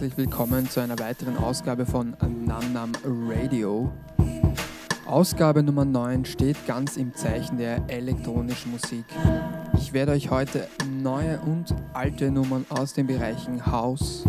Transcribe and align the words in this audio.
Herzlich 0.00 0.16
willkommen 0.16 0.66
zu 0.66 0.80
einer 0.80 0.98
weiteren 0.98 1.36
Ausgabe 1.36 1.84
von 1.84 2.16
Namnam 2.46 2.92
Radio. 3.04 3.92
Ausgabe 5.04 5.62
Nummer 5.62 5.84
9 5.84 6.24
steht 6.24 6.56
ganz 6.66 6.96
im 6.96 7.14
Zeichen 7.14 7.58
der 7.58 7.82
elektronischen 7.86 8.72
Musik. 8.72 9.04
Ich 9.76 9.92
werde 9.92 10.12
euch 10.12 10.30
heute 10.30 10.68
neue 11.02 11.38
und 11.40 11.74
alte 11.92 12.30
Nummern 12.30 12.64
aus 12.70 12.94
den 12.94 13.08
Bereichen 13.08 13.66
House, 13.66 14.24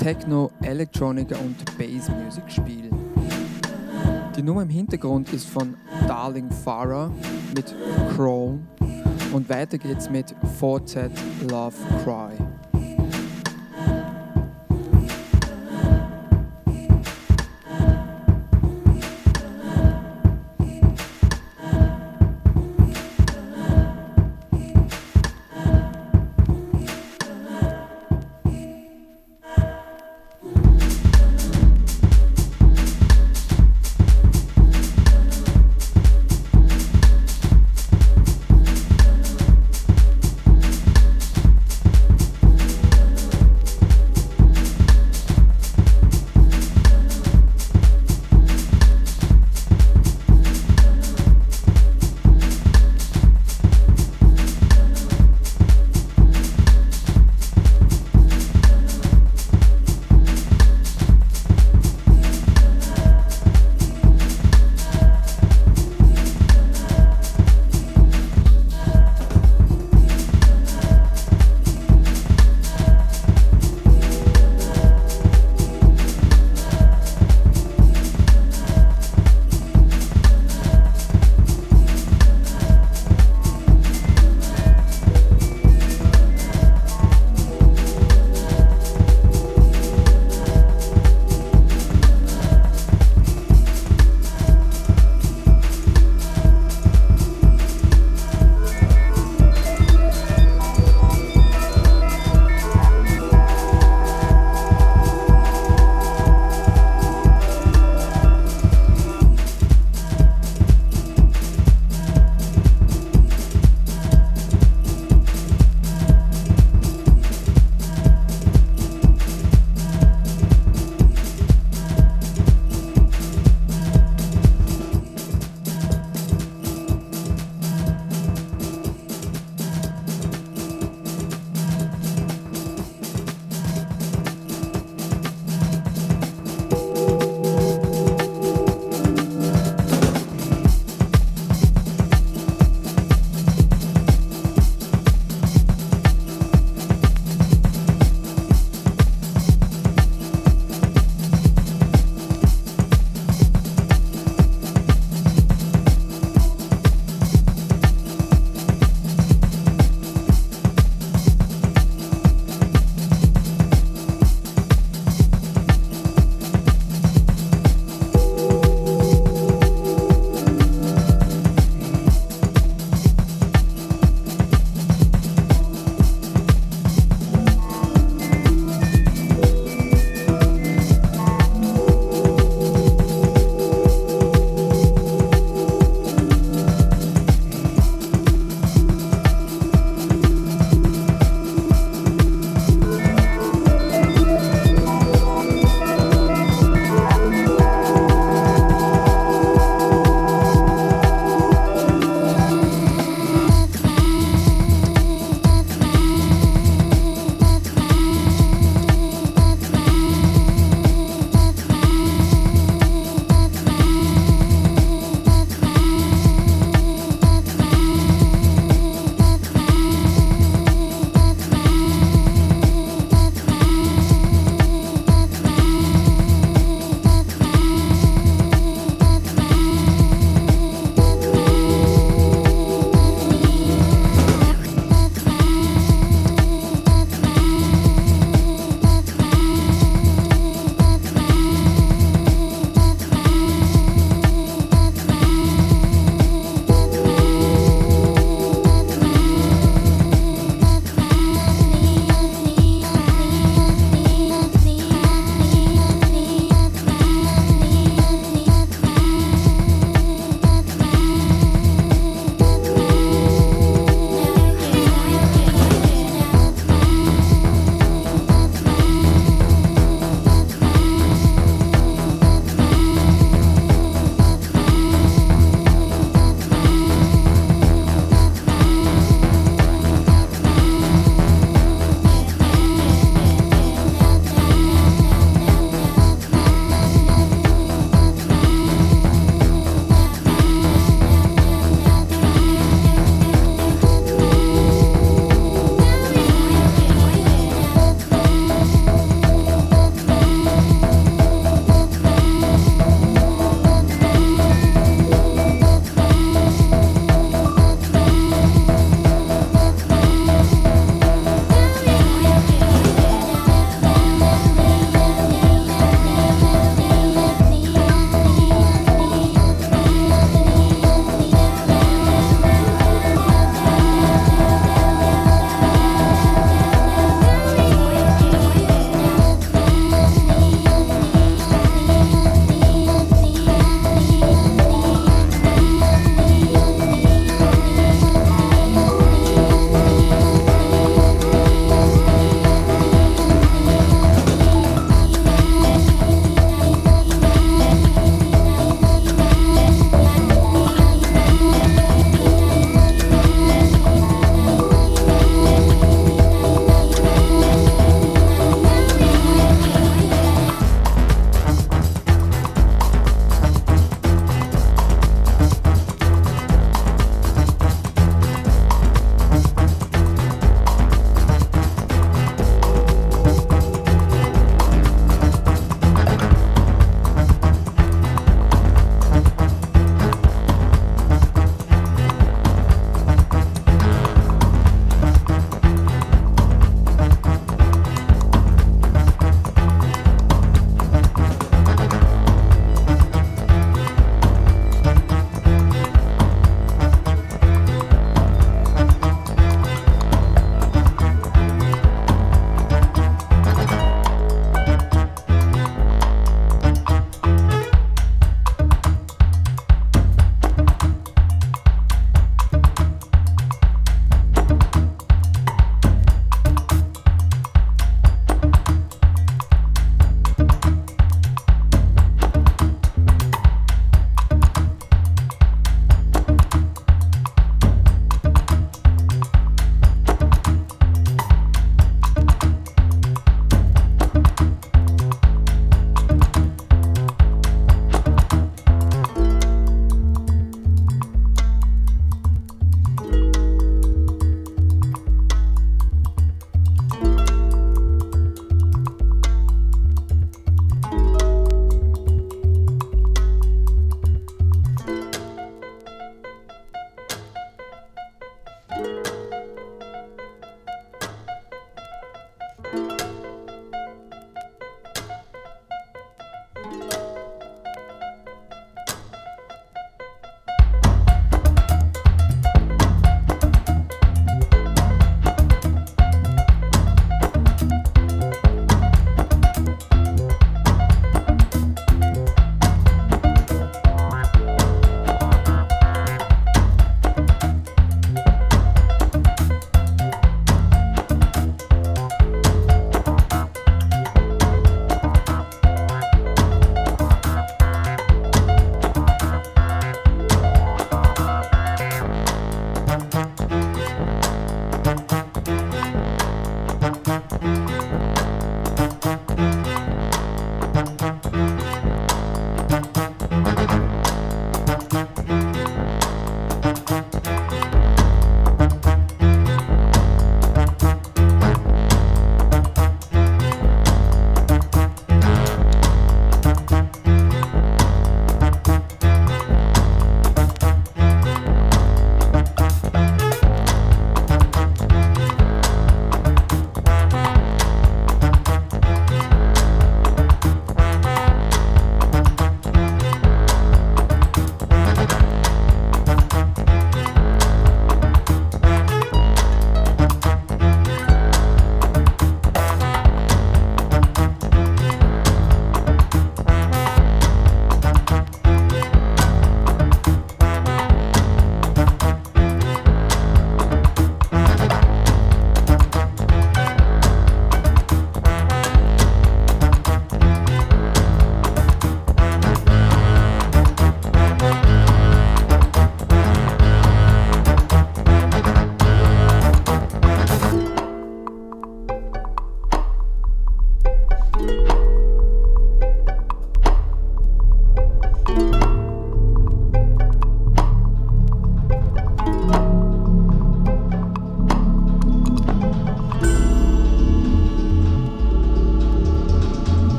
Techno, 0.00 0.50
Electronica 0.62 1.36
und 1.36 1.64
Bass 1.78 2.08
Music 2.08 2.50
spielen. 2.50 2.90
Die 4.36 4.42
Nummer 4.42 4.62
im 4.62 4.70
Hintergrund 4.70 5.32
ist 5.32 5.48
von 5.48 5.76
Darling 6.08 6.50
Farah 6.50 7.12
mit 7.54 7.72
Chrome 8.16 8.66
und 9.32 9.48
weiter 9.48 9.78
geht's 9.78 10.10
mit 10.10 10.34
Fortet 10.58 11.12
Love 11.48 11.76
Cry. 12.02 12.47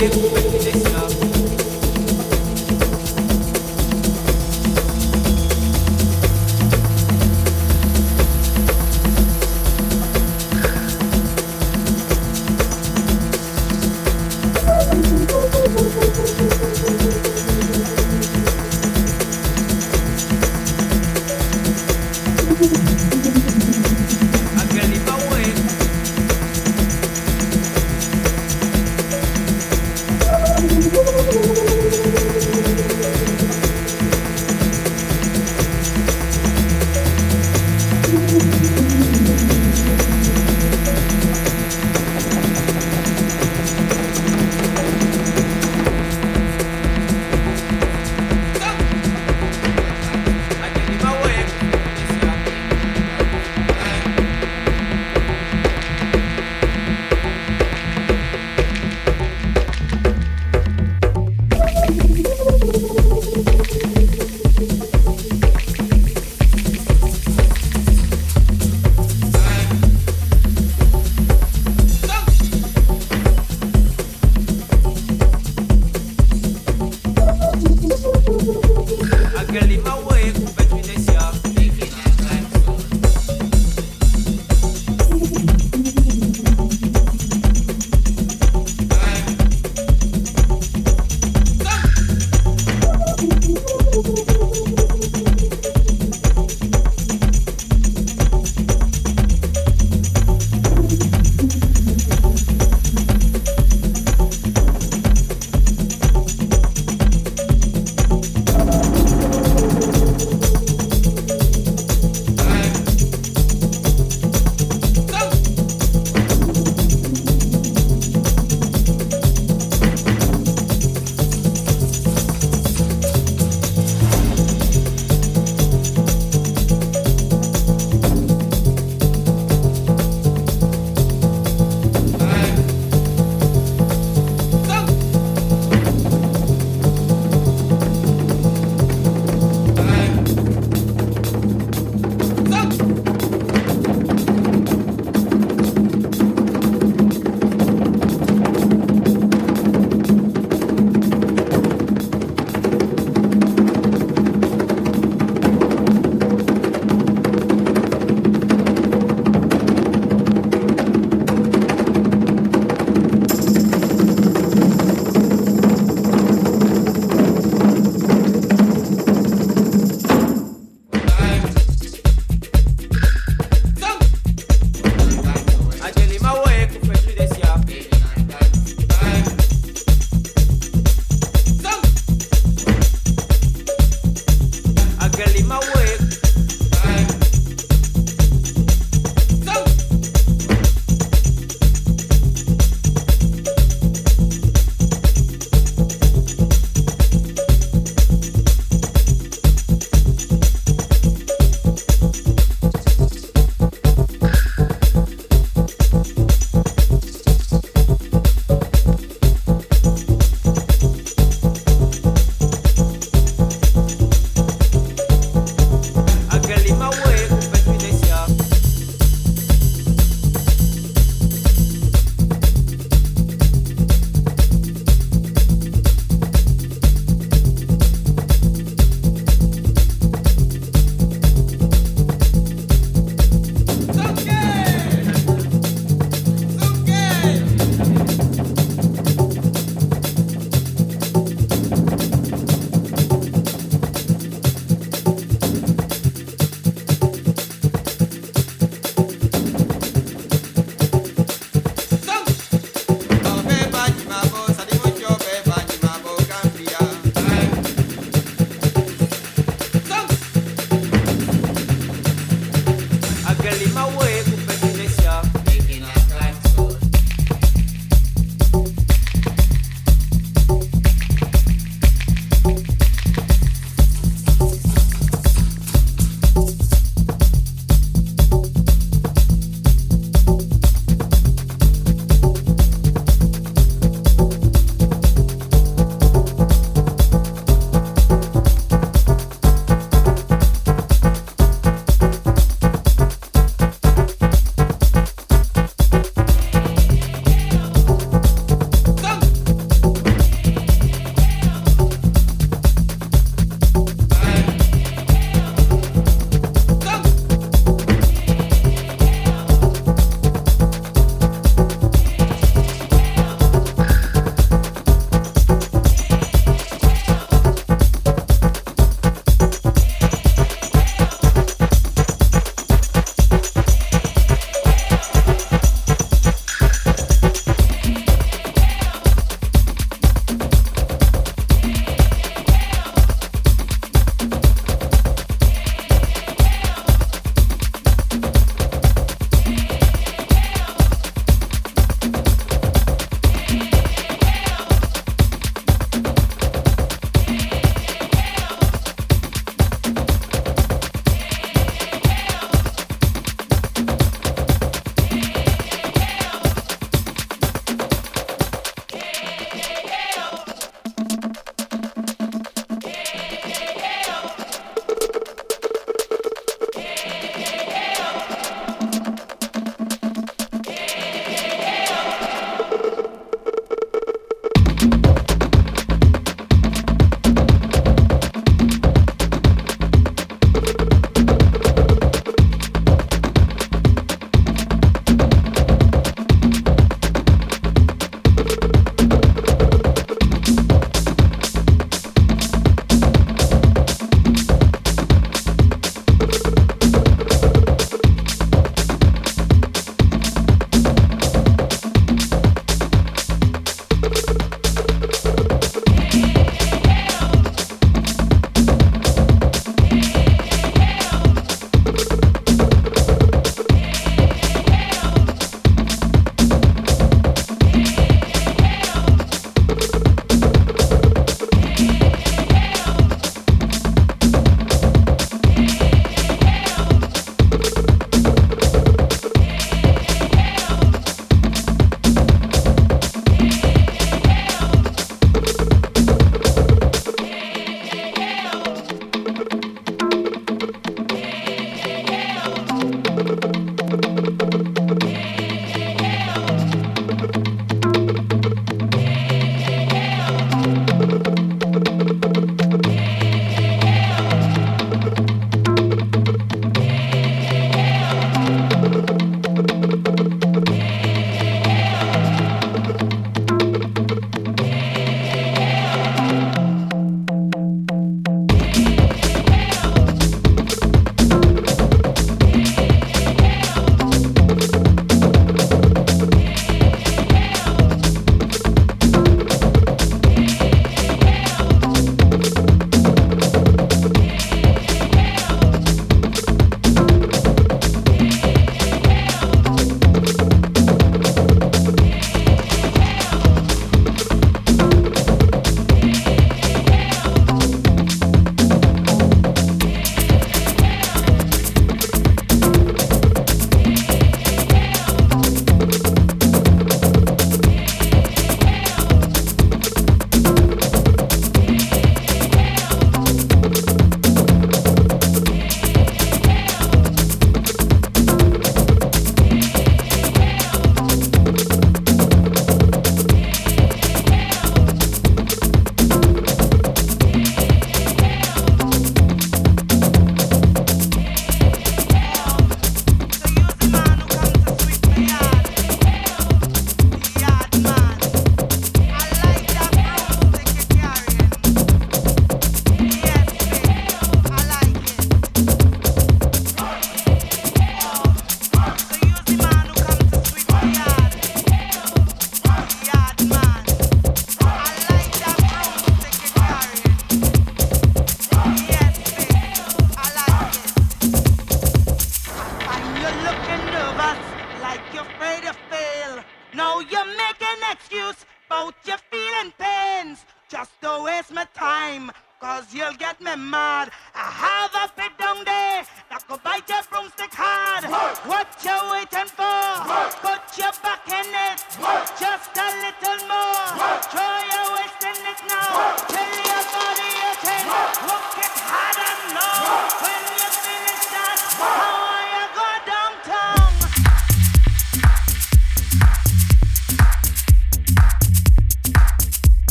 way, 0.00 0.08
baby, 0.08 0.68
it 0.68 0.92
love. 0.92 1.17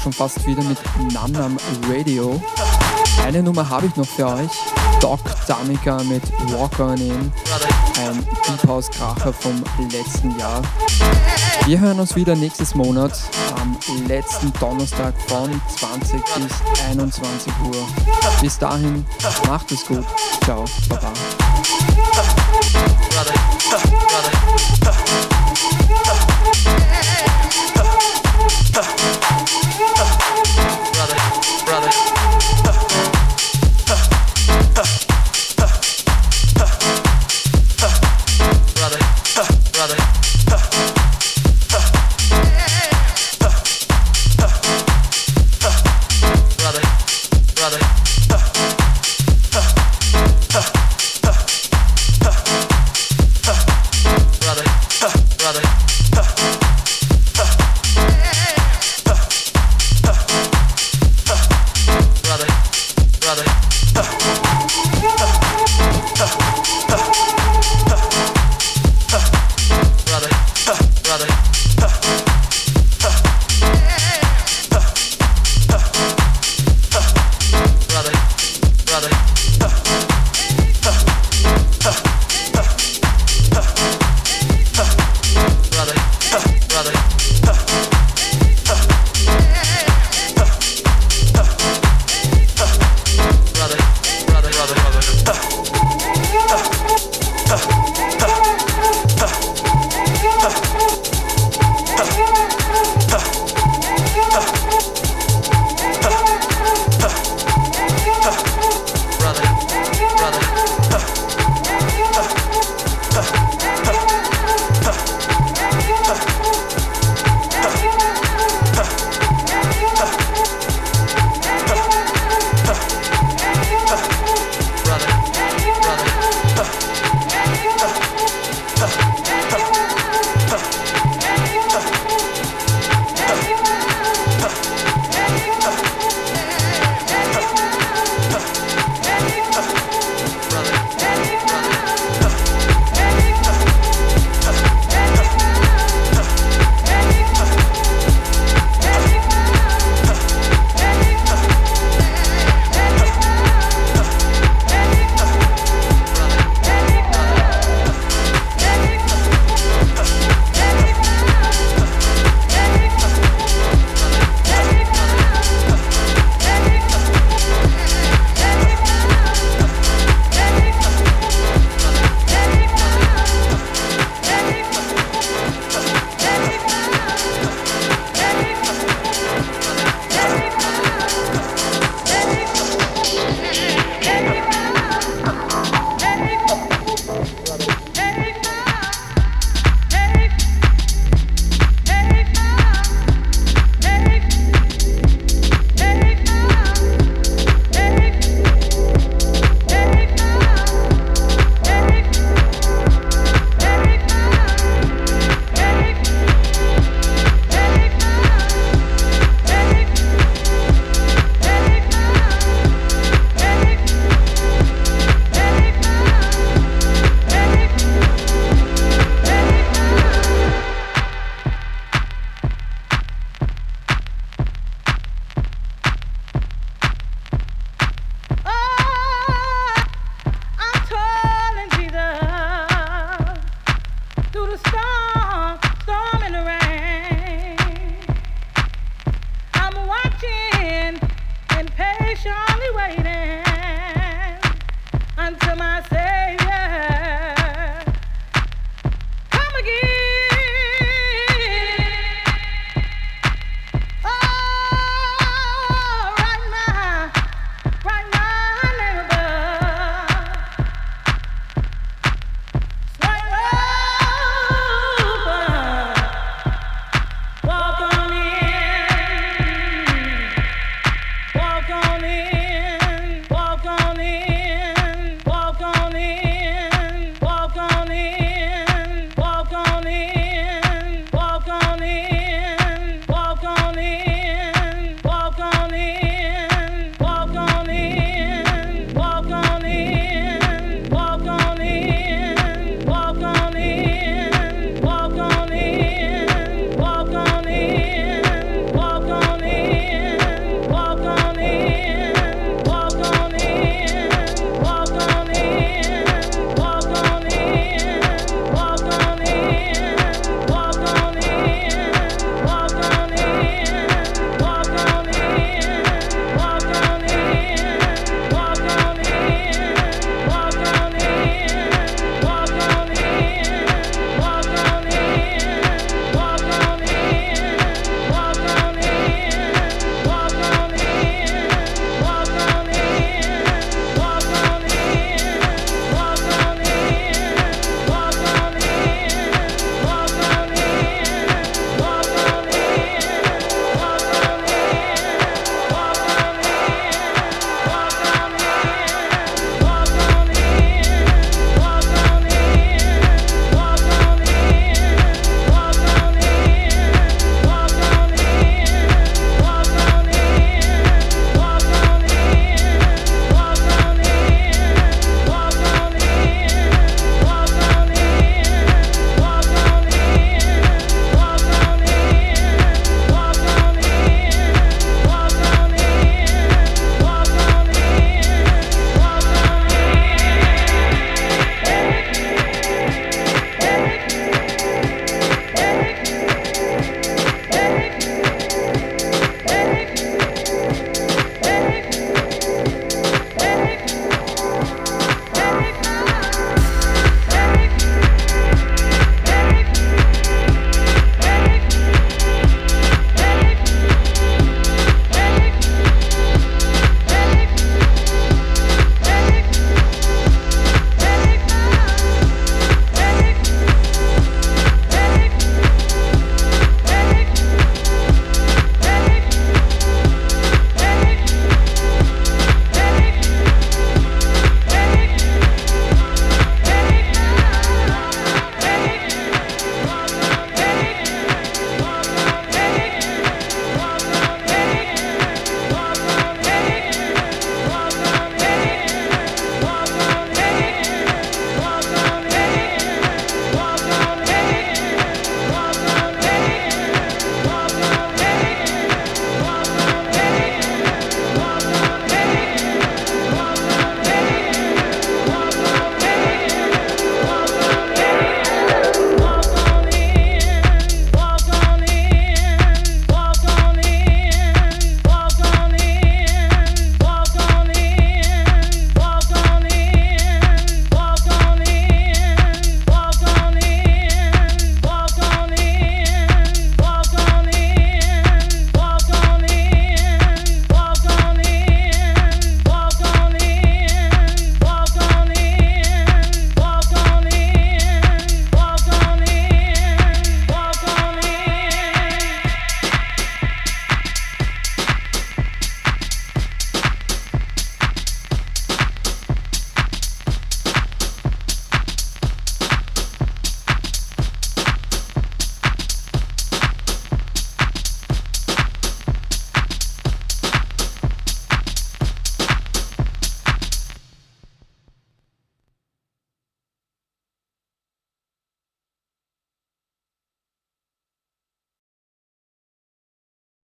Schon 0.00 0.12
fast 0.12 0.46
wieder 0.46 0.62
mit 0.62 0.78
Namnam 1.12 1.58
Radio. 1.88 2.40
Eine 3.22 3.42
Nummer 3.42 3.68
habe 3.68 3.86
ich 3.86 3.96
noch 3.96 4.06
für 4.06 4.26
euch. 4.26 4.50
Doc 5.00 5.20
Damika 5.46 6.02
mit 6.04 6.22
Walk 6.52 6.78
On 6.80 6.96
In, 6.96 7.32
ein 7.98 8.26
Deep 8.46 8.68
House 8.68 8.90
Kracher 8.90 9.32
vom 9.32 9.62
letzten 9.90 10.38
Jahr. 10.38 10.62
Wir 11.66 11.80
hören 11.80 12.00
uns 12.00 12.16
wieder 12.16 12.34
nächstes 12.34 12.74
Monat 12.74 13.12
am 13.60 13.76
letzten 14.06 14.52
Donnerstag 14.54 15.14
von 15.26 15.60
20 15.76 16.22
bis 16.22 16.86
21 16.88 17.52
Uhr. 17.66 17.86
Bis 18.40 18.58
dahin, 18.58 19.04
macht 19.46 19.70
es 19.72 19.84
gut. 19.84 20.04
Ciao, 20.44 20.64
Baba. 20.88 21.12